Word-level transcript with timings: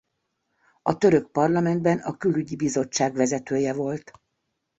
A 0.81 0.97
török 0.97 1.31
parlamentben 1.31 1.99
a 1.99 2.17
külügyi 2.17 2.55
bizottság 2.55 3.13
vezetője 3.13 3.73
volt. 3.73 4.11